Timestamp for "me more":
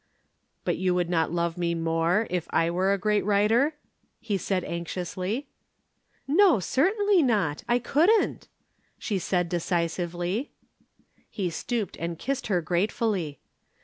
1.59-2.25